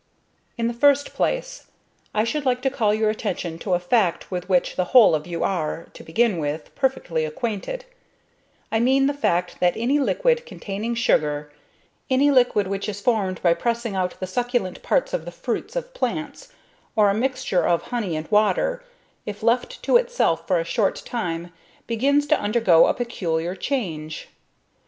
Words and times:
In 0.57 0.65
the 0.65 0.73
first 0.73 1.13
place, 1.13 1.67
I 2.11 2.23
should 2.23 2.43
like 2.43 2.63
to 2.63 2.71
call 2.71 2.91
your 2.91 3.11
attention 3.11 3.59
to 3.59 3.75
a 3.75 3.79
fact 3.79 4.31
with 4.31 4.49
which 4.49 4.75
the 4.75 4.85
whole 4.97 5.13
of 5.13 5.27
you 5.27 5.43
are, 5.43 5.89
to 5.93 6.03
begin 6.03 6.39
with, 6.39 6.73
perfectly 6.73 7.23
acquainted, 7.23 7.85
I 8.71 8.79
mean 8.79 9.05
the 9.05 9.13
fact 9.13 9.59
that 9.59 9.77
any 9.77 9.99
liquid 9.99 10.43
containing 10.47 10.95
sugar, 10.95 11.51
any 12.09 12.31
liquid 12.31 12.65
which 12.65 12.89
is 12.89 12.99
formed 12.99 13.43
by 13.43 13.53
pressing 13.53 13.95
out 13.95 14.19
the 14.19 14.25
succulent 14.25 14.81
parts 14.81 15.13
of 15.13 15.23
the 15.23 15.31
fruits 15.31 15.75
of 15.75 15.93
plants, 15.93 16.51
or 16.95 17.11
a 17.11 17.13
mixture 17.13 17.67
of 17.67 17.83
honey 17.83 18.15
and 18.15 18.27
water, 18.31 18.83
if 19.27 19.43
left 19.43 19.83
to 19.83 19.97
itself 19.97 20.47
for 20.47 20.59
a 20.59 20.63
short 20.63 20.95
time, 21.05 21.53
begins 21.85 22.25
to 22.25 22.39
undergo 22.41 22.87
a 22.87 22.93
peculiar 22.95 23.53
change. 23.55 24.29